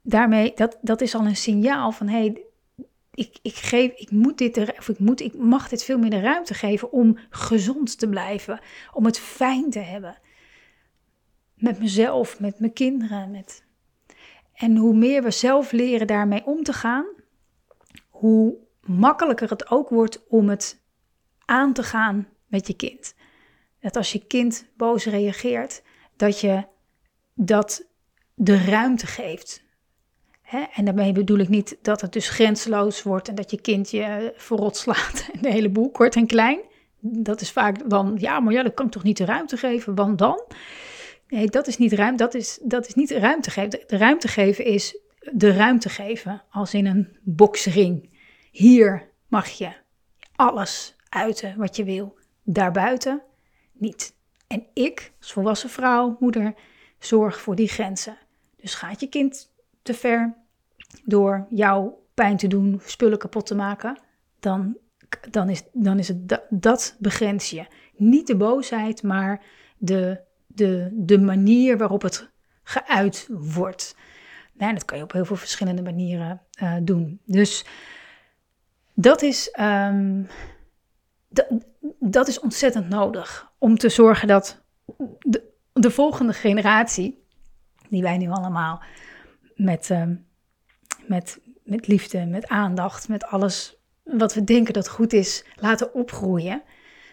[0.02, 2.44] daarmee dat, dat is al een signaal van hé, hey,
[3.16, 6.20] ik, ik, geef, ik, moet dit, of ik, moet, ik mag dit veel meer de
[6.20, 8.60] ruimte geven om gezond te blijven,
[8.94, 10.18] om het fijn te hebben.
[11.56, 13.32] Met mezelf, met mijn kinderen.
[13.32, 13.66] Met...
[14.54, 17.06] En hoe meer we zelf leren daarmee om te gaan,
[18.10, 20.84] hoe makkelijker het ook wordt om het
[21.46, 23.16] aan te gaan met je kind.
[23.80, 25.84] Dat als je kind boos reageert,
[26.16, 26.68] dat je
[27.34, 27.88] dat
[28.34, 29.65] de ruimte geeft.
[30.46, 30.64] Hè?
[30.74, 34.34] En daarmee bedoel ik niet dat het dus grenzeloos wordt en dat je kind je
[34.36, 36.60] verrot slaat en de hele boel kort en klein.
[37.00, 40.18] Dat is vaak dan, ja, maar ja, dat kan toch niet de ruimte geven, want
[40.18, 40.44] dan?
[41.28, 43.80] Nee, dat is niet ruimte, dat is, dat is niet ruimte geven.
[43.88, 45.00] De ruimte geven is
[45.32, 48.10] de ruimte geven als in een boksring.
[48.52, 49.74] Hier mag je
[50.36, 53.22] alles uiten wat je wil, daarbuiten
[53.74, 54.16] niet.
[54.48, 56.54] En ik, als volwassen vrouw, moeder,
[57.00, 58.18] zorg voor die grenzen.
[58.58, 59.54] Dus gaat je kind
[59.86, 60.36] te ver
[61.04, 64.00] door jou pijn te doen, spullen kapot te maken,
[64.40, 64.78] dan,
[65.30, 67.66] dan, is, dan is het dat, begrens je.
[67.96, 69.44] Niet de boosheid, maar
[69.78, 72.30] de, de, de manier waarop het
[72.64, 73.96] geuit wordt.
[74.54, 77.20] Nee, dat kan je op heel veel verschillende manieren uh, doen.
[77.26, 77.66] Dus
[78.94, 80.28] dat is, um,
[82.00, 84.64] dat is ontzettend nodig om te zorgen dat
[85.20, 85.44] de,
[85.74, 87.24] de volgende generatie,
[87.90, 88.84] die wij nu allemaal
[89.56, 90.04] met, uh,
[91.08, 96.64] met, met liefde, met aandacht, met alles wat we denken dat goed is, laten opgroeien.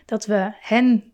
[0.04, 1.12] Dat we hen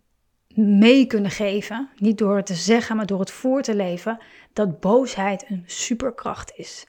[0.54, 4.18] mee kunnen geven, niet door het te zeggen, maar door het voor te leven,
[4.52, 6.86] dat boosheid een superkracht is.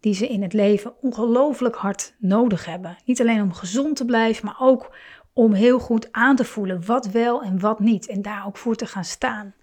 [0.00, 2.96] Die ze in het leven ongelooflijk hard nodig hebben.
[3.04, 4.96] Niet alleen om gezond te blijven, maar ook
[5.32, 8.06] om heel goed aan te voelen wat wel en wat niet.
[8.06, 9.54] En daar ook voor te gaan staan.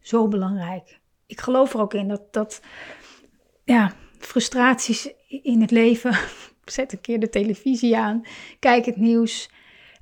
[0.00, 1.00] Zo belangrijk.
[1.26, 2.60] Ik geloof er ook in dat, dat
[3.64, 6.14] ja, frustraties in het leven.
[6.64, 8.22] Zet een keer de televisie aan,
[8.58, 9.50] kijk het nieuws.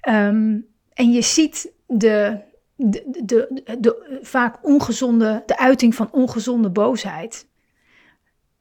[0.01, 0.59] Ehm,
[0.93, 2.41] en je ziet de,
[2.77, 7.49] de, de, de, vaak ongezonde, de uiting van ongezonde boosheid.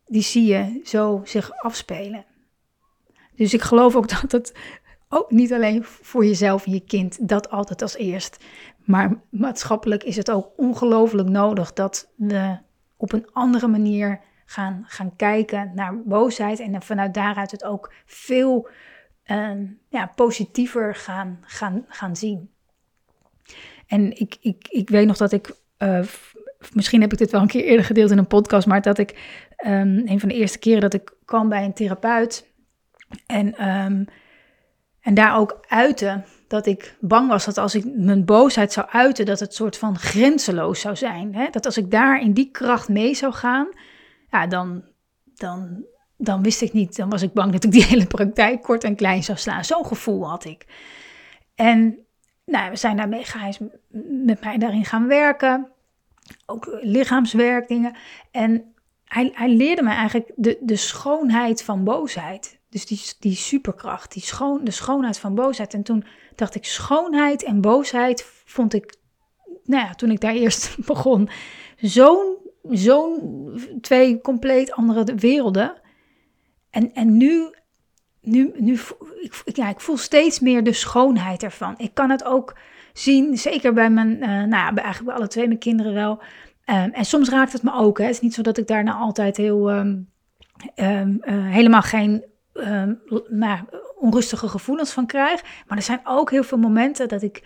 [0.05, 2.25] Die zie je zo zich afspelen.
[3.35, 4.53] Dus ik geloof ook dat het
[5.09, 8.37] ook niet alleen voor jezelf en je kind, dat altijd als eerst.
[8.85, 12.57] Maar maatschappelijk is het ook ongelooflijk nodig dat we
[12.97, 16.59] op een andere manier gaan, gaan kijken naar boosheid.
[16.59, 18.69] En vanuit daaruit het ook veel
[19.25, 19.51] uh,
[19.89, 22.49] ja, positiever gaan, gaan, gaan zien.
[23.87, 26.01] En ik, ik, ik weet nog dat ik, uh,
[26.73, 29.09] misschien heb ik dit wel een keer eerder gedeeld in een podcast, maar dat ik
[29.65, 32.51] um, een van de eerste keren dat ik kwam bij een therapeut
[33.25, 34.05] en, um,
[35.01, 39.25] en daar ook uiten dat ik bang was dat als ik mijn boosheid zou uiten,
[39.25, 41.35] dat het soort van grenzeloos zou zijn.
[41.35, 41.47] Hè?
[41.51, 43.67] Dat als ik daar in die kracht mee zou gaan,
[44.31, 44.83] ja, dan,
[45.35, 45.85] dan,
[46.17, 48.95] dan wist ik niet, dan was ik bang dat ik die hele praktijk kort en
[48.95, 49.65] klein zou slaan.
[49.65, 50.65] Zo'n gevoel had ik.
[51.55, 51.97] En
[52.45, 53.25] nou, we zijn daarmee,
[54.23, 55.71] met mij daarin gaan werken.
[56.45, 57.69] Ook lichaamswerk,
[58.31, 58.73] En
[59.05, 62.59] hij, hij leerde mij eigenlijk de, de schoonheid van boosheid.
[62.69, 65.73] Dus die, die superkracht, die schoon, de schoonheid van boosheid.
[65.73, 68.95] En toen dacht ik, schoonheid en boosheid vond ik,
[69.63, 71.29] nou ja, toen ik daar eerst begon,
[71.77, 75.73] zo'n, zo'n twee compleet andere werelden.
[76.69, 77.53] En, en nu
[78.21, 78.79] nu, nu
[79.21, 81.73] ik, ja, ik voel steeds meer de schoonheid ervan.
[81.77, 82.55] Ik kan het ook
[82.93, 86.21] zien, zeker bij mijn, uh, nou ja, eigenlijk bij alle twee mijn kinderen wel.
[86.65, 87.97] Um, en soms raakt het me ook.
[87.97, 88.03] Hè.
[88.03, 90.09] Het is niet zo dat ik daar nou altijd heel, um,
[90.75, 92.23] um, uh, helemaal geen
[93.27, 93.59] nou,
[93.95, 95.41] onrustige gevoelens van krijg.
[95.67, 97.43] Maar er zijn ook heel veel momenten dat ik,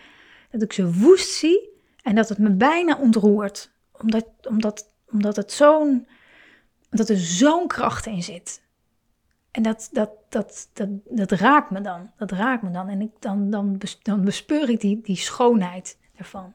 [0.51, 1.69] dat ik ze woest zie
[2.01, 3.71] en dat het me bijna ontroert.
[4.01, 6.07] Omdat, omdat, omdat het zo'n,
[6.89, 8.61] dat er zo'n kracht in zit.
[9.51, 12.11] En dat, dat, dat, dat, dat raakt me dan.
[12.17, 12.89] Dat raakt me dan.
[12.89, 16.53] En ik, dan, dan, dan bespeur ik die, die schoonheid ervan.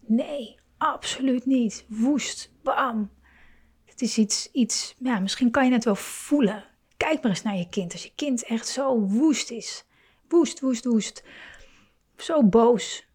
[0.00, 1.84] Nee, absoluut niet.
[1.88, 3.10] Woest, bam.
[3.84, 6.64] Het is iets, iets, ja, misschien kan je het wel voelen.
[6.96, 7.92] Kijk maar eens naar je kind.
[7.92, 9.84] Als je kind echt zo woest is.
[10.28, 11.24] Woest, woest, woest.
[12.16, 13.06] Zo boos.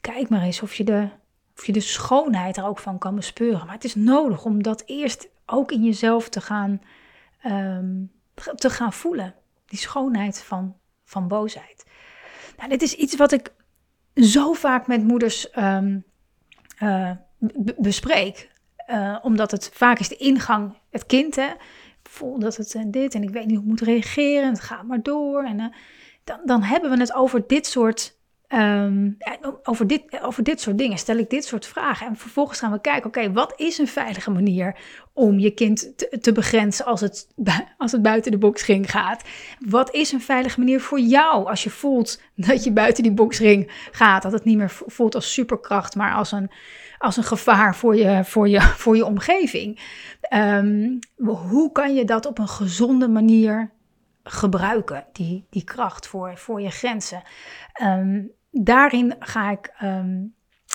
[0.00, 1.08] Kijk maar eens of je de,
[1.56, 3.66] of je de schoonheid er ook van kan bespeuren.
[3.66, 6.80] Maar het is nodig om dat eerst ook in jezelf te gaan
[7.44, 8.10] um,
[8.54, 9.34] te gaan voelen.
[9.66, 11.84] Die schoonheid van, van boosheid.
[12.56, 13.52] Nou, dit is iets wat ik
[14.14, 16.04] zo vaak met moeders um,
[16.82, 17.10] uh,
[17.76, 18.50] bespreek.
[18.90, 21.36] Uh, omdat het vaak is de ingang, het kind.
[21.36, 21.46] Hè?
[22.02, 24.48] Ik voel dat het en dit en ik weet niet hoe ik moet reageren.
[24.48, 25.44] Het gaat maar door.
[25.44, 25.72] En
[26.24, 28.15] dan, dan hebben we het over dit soort
[28.48, 29.16] Um,
[29.62, 32.06] over, dit, over dit soort dingen stel ik dit soort vragen.
[32.06, 34.78] En vervolgens gaan we kijken, oké, wat is een veilige manier
[35.12, 37.28] om je kind te, begrenzen als het,
[37.78, 39.22] als het buiten de boxring gaat?
[39.68, 43.88] Wat is een veilige manier voor jou als je voelt dat je buiten die boxring
[43.90, 44.22] gaat?
[44.22, 46.50] Dat het niet meer voelt als superkracht, maar als een,
[46.98, 49.80] als een gevaar voor je, voor je, voor je omgeving.
[50.34, 53.70] Um, hoe kan je dat op een gezonde manier
[54.22, 57.22] gebruiken, die, die kracht voor, voor je grenzen?
[57.82, 60.24] Um, daarin ga ik, ehm,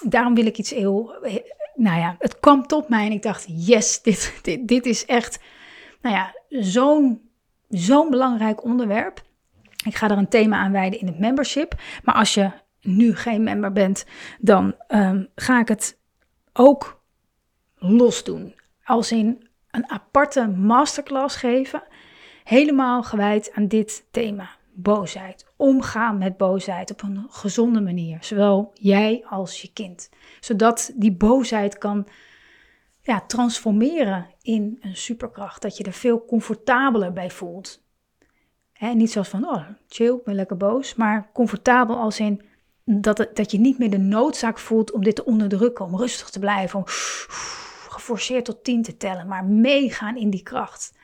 [0.03, 1.15] daarom wil ik iets heel,
[1.75, 5.39] nou ja, het kwam tot mij en ik dacht, yes, dit, dit, dit is echt,
[6.01, 7.29] nou ja, zo'n
[7.69, 9.21] zo'n belangrijk onderwerp.
[9.85, 11.75] Ik ga er een thema aan wijden in het membership.
[12.03, 14.05] Maar als je nu geen member bent,
[14.39, 15.99] dan um, ga ik het
[16.53, 17.03] ook
[17.75, 18.55] los doen.
[18.83, 21.83] Als in een aparte masterclass geven,
[22.43, 24.49] helemaal gewijd aan dit thema
[24.81, 25.45] boosheid.
[25.55, 28.17] Omgaan met boosheid op een gezonde manier.
[28.21, 30.09] Zowel jij als je kind.
[30.39, 32.07] Zodat die boosheid kan
[33.01, 35.61] ja, transformeren in een superkracht.
[35.61, 37.83] Dat je er veel comfortabeler bij voelt.
[38.73, 40.95] He, niet zoals van, oh, chill, ik ben lekker boos.
[40.95, 42.41] Maar comfortabel als in
[42.85, 45.85] dat, het, dat je niet meer de noodzaak voelt om dit te onderdrukken.
[45.85, 46.79] Om rustig te blijven.
[46.79, 46.85] Om
[47.89, 49.27] geforceerd tot tien te tellen.
[49.27, 50.99] Maar meegaan in die kracht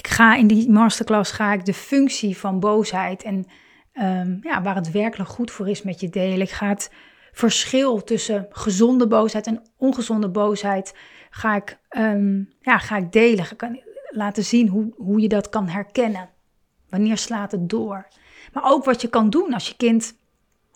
[0.00, 3.46] ik ga in die masterclass ga ik de functie van boosheid en
[3.94, 6.40] um, ja, waar het werkelijk goed voor is met je delen.
[6.40, 6.90] Ik ga het
[7.32, 10.94] verschil tussen gezonde boosheid en ongezonde boosheid
[11.30, 13.44] ga ik, um, ja, ga ik delen.
[13.50, 16.28] Ik kan laten zien hoe, hoe je dat kan herkennen.
[16.88, 18.06] Wanneer slaat het door?
[18.52, 20.14] Maar ook wat je kan doen als je kind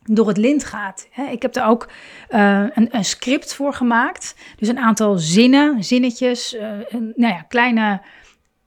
[0.03, 1.09] door het lint gaat.
[1.31, 1.89] Ik heb er ook
[2.31, 4.35] uh, een, script voor gemaakt.
[4.57, 6.57] Dus een aantal zinnen, zinnetjes,
[6.89, 8.01] een, nou ja, kleine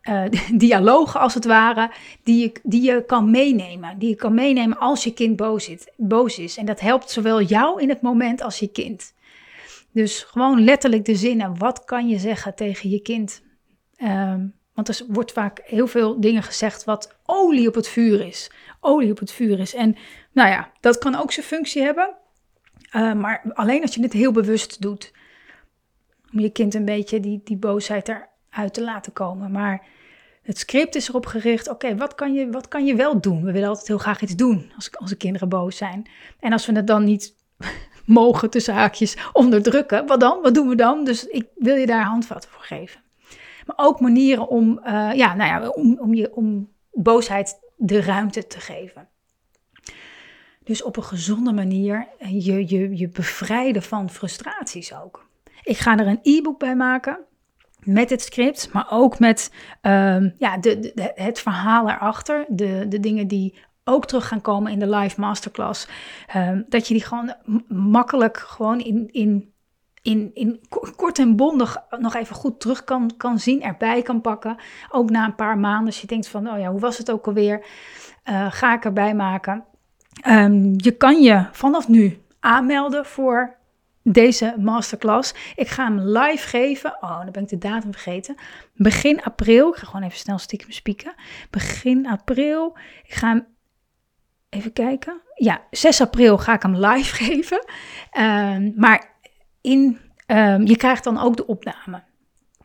[0.10, 1.92] uh, dialogen als het ware,
[2.24, 4.00] die je, die je kan meenemen.
[4.00, 6.58] Die je kan meenemen als je kind boos, boos is.
[6.58, 9.14] En dat helpt zowel jou in het moment als je kind.
[9.92, 11.58] Dus gewoon letterlijk de zinnen.
[11.58, 13.44] Wat kan je zeggen tegen je kind?
[14.02, 18.52] Um, want er wordt vaak heel veel dingen gezegd wat olie op het vuur is.
[18.80, 19.74] Olie op het vuur is.
[19.74, 19.96] En
[20.32, 22.16] nou ja, dat kan ook zijn functie hebben.
[22.96, 25.14] Uh, maar alleen als je het heel bewust doet.
[26.34, 29.52] Om je kind een beetje die, die boosheid eruit te laten komen.
[29.52, 29.86] Maar
[30.48, 33.44] het script is erop gericht, oké, wat, kan je, wat kan je wel doen?
[33.44, 36.10] We willen altijd heel graag iets doen als onze kinderen boos zijn.
[36.40, 37.36] En als we het dan niet
[38.06, 40.42] mogen, tussen haakjes, onderdrukken, wat dan?
[40.42, 41.04] Wat doen we dan?
[41.04, 43.02] Dus ik wil je daar handvatten voor geven.
[43.66, 48.48] Maar ook manieren om, uh, ja, nou ja, om, om, je, om boosheid de ruimte
[48.48, 49.08] te geven.
[50.64, 55.28] Dus op een gezonde manier je, je, je bevrijden van frustraties ook.
[55.64, 57.27] Ik ga er een e-book bij maken
[57.88, 62.46] met het script, maar ook met um, ja, de, de, het verhaal erachter.
[62.48, 65.88] De, de dingen die ook terug gaan komen in de live masterclass.
[66.36, 67.34] Um, dat je die gewoon
[67.68, 69.54] makkelijk gewoon in, in,
[70.02, 70.62] in, in
[70.96, 74.58] kort en bondig nog even goed terug kan, kan zien, erbij kan pakken.
[74.92, 77.28] Ook na een paar maanden, als je denkt van, oh ja, hoe was het ook
[77.28, 77.66] alweer?
[78.30, 79.64] Uh, ga ik erbij maken.
[80.28, 83.57] Um, je kan je vanaf nu aanmelden voor
[84.12, 85.34] deze masterclass.
[85.56, 86.98] Ik ga hem live geven.
[87.02, 88.36] Oh, dan ben ik de datum vergeten.
[88.74, 89.70] Begin april.
[89.70, 91.14] Ik ga gewoon even snel stiekem spieken.
[91.50, 92.78] Begin april.
[93.04, 93.48] Ik ga hem
[94.50, 95.22] even kijken.
[95.36, 97.66] Ja, 6 april ga ik hem live geven.
[98.20, 99.16] Um, maar
[99.62, 102.04] in, um, je krijgt dan ook de opname.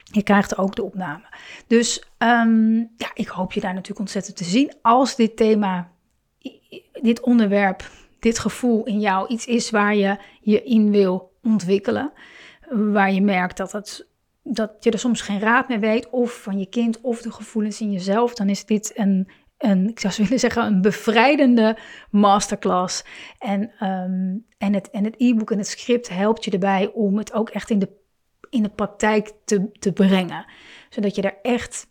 [0.05, 1.25] Je krijgt ook de opname.
[1.67, 4.73] Dus um, ja, ik hoop je daar natuurlijk ontzettend te zien.
[4.83, 5.91] Als dit thema,
[6.93, 12.13] dit onderwerp, dit gevoel in jou iets is waar je je in wil ontwikkelen.
[12.71, 14.07] Waar je merkt dat, het,
[14.43, 17.81] dat je er soms geen raad meer weet, of van je kind of de gevoelens
[17.81, 19.29] in jezelf, dan is dit een,
[19.59, 21.79] een ik zou willen zeggen, een bevrijdende
[22.11, 23.05] masterclass.
[23.39, 27.33] En, um, en het en het e-book en het script helpt je erbij om het
[27.33, 27.89] ook echt in de,
[28.51, 30.45] in de praktijk te, te brengen.
[30.89, 31.87] Zodat je er echt,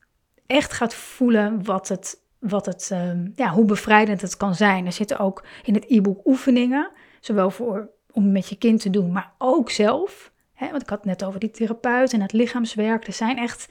[0.47, 4.85] echt gaat voelen wat het, wat het, um, ja, hoe bevrijdend het kan zijn.
[4.85, 9.11] Er zitten ook in het e-book oefeningen, zowel voor om met je kind te doen,
[9.11, 10.31] maar ook zelf.
[10.53, 13.07] Hè, want ik had het net over die therapeut en het lichaamswerk.
[13.07, 13.69] Er zijn echt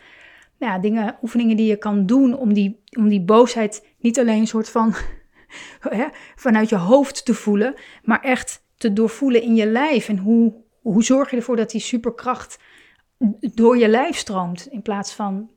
[0.58, 4.40] nou ja, dingen, oefeningen die je kan doen om die, om die boosheid niet alleen
[4.40, 4.94] een soort van
[5.80, 10.08] hè, vanuit je hoofd te voelen, maar echt te doorvoelen in je lijf.
[10.08, 12.58] En hoe, hoe zorg je ervoor dat die superkracht
[13.40, 15.50] door je lijf stroomt in plaats van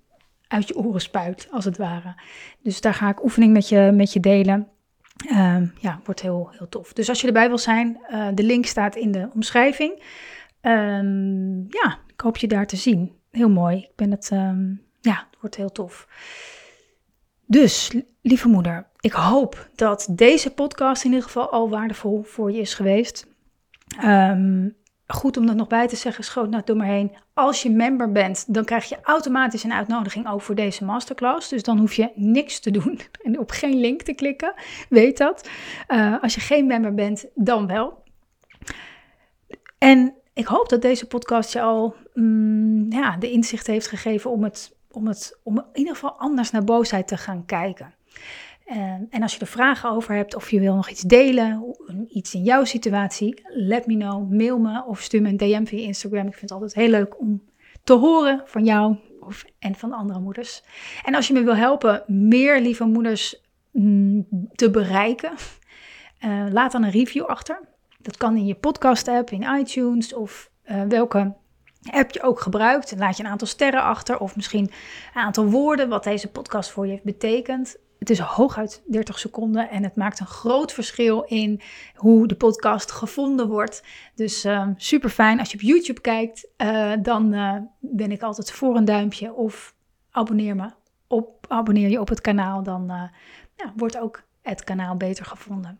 [0.47, 2.15] uit je oren spuit, als het ware.
[2.61, 4.67] Dus daar ga ik oefening met je, met je delen.
[5.31, 6.93] Uh, ja, wordt heel, heel tof.
[6.93, 10.03] Dus als je erbij wil zijn, uh, de link staat in de omschrijving.
[10.61, 13.11] Um, ja, ik hoop je daar te zien.
[13.31, 13.77] Heel mooi.
[13.77, 16.07] Ik ben het, um, ja, wordt heel tof.
[17.45, 22.59] Dus, lieve moeder, ik hoop dat deze podcast in ieder geval al waardevol voor je
[22.59, 23.27] is geweest.
[24.03, 24.75] Um,
[25.13, 27.15] goed om dat nog bij te zeggen, schoot nou door me heen.
[27.33, 31.49] Als je member bent, dan krijg je automatisch een uitnodiging ook voor deze masterclass.
[31.49, 34.53] Dus dan hoef je niks te doen en op geen link te klikken.
[34.89, 35.49] Weet dat.
[35.87, 38.03] Uh, als je geen member bent, dan wel.
[39.77, 44.43] En ik hoop dat deze podcast je al mm, ja, de inzicht heeft gegeven om,
[44.43, 47.93] het, om, het, om in ieder geval anders naar boosheid te gaan kijken.
[48.65, 51.75] En, en als je er vragen over hebt of je wil nog iets delen,
[52.07, 55.85] iets in jouw situatie, let me know, mail me of stuur me een DM via
[55.85, 56.27] Instagram.
[56.27, 57.43] Ik vind het altijd heel leuk om
[57.83, 60.63] te horen van jou of, en van andere moeders.
[61.03, 65.33] En als je me wil helpen meer lieve moeders mm, te bereiken,
[66.25, 67.59] uh, laat dan een review achter.
[68.01, 71.33] Dat kan in je podcast app, in iTunes of uh, welke
[71.91, 72.95] app je ook gebruikt.
[72.97, 74.71] Laat je een aantal sterren achter of misschien
[75.13, 77.77] een aantal woorden wat deze podcast voor je heeft betekend.
[78.03, 81.61] Het is hooguit 30 seconden en het maakt een groot verschil in
[81.95, 83.83] hoe de podcast gevonden wordt.
[84.15, 85.39] Dus uh, super fijn.
[85.39, 89.75] Als je op YouTube kijkt, uh, dan uh, ben ik altijd voor een duimpje of
[90.11, 90.69] abonneer me
[91.07, 92.63] op, abonneer je op het kanaal.
[92.63, 92.85] Dan
[93.55, 95.79] ja, wordt ook het kanaal beter gevonden.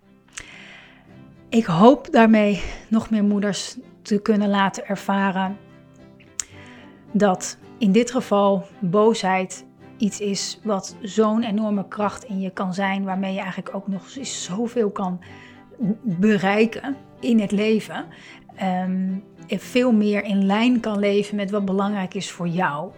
[1.50, 5.58] Ik hoop daarmee nog meer moeders te kunnen laten ervaren
[7.12, 9.66] dat in dit geval boosheid
[10.04, 14.10] iets is wat zo'n enorme kracht in je kan zijn, waarmee je eigenlijk ook nog
[14.22, 15.20] zoveel kan
[16.02, 18.06] bereiken in het leven.
[18.86, 22.92] Um, veel meer in lijn kan leven met wat belangrijk is voor jou.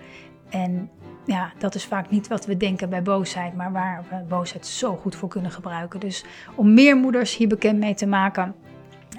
[0.49, 0.89] En
[1.26, 4.95] ja, dat is vaak niet wat we denken bij boosheid, maar waar we boosheid zo
[4.95, 5.99] goed voor kunnen gebruiken.
[5.99, 6.26] Dus
[6.56, 8.56] om meer moeders hier bekend mee te maken,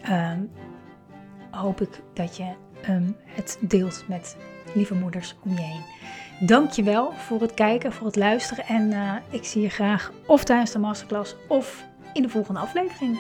[0.03, 0.41] ehm,
[1.51, 4.37] hoop ik dat je ehm, het deelt met
[4.75, 5.83] lieve moeders om je heen.
[6.41, 10.73] Dankjewel voor het kijken, voor het luisteren en uh, ik zie je graag of tijdens
[10.73, 13.19] de masterclass of in de volgende aflevering.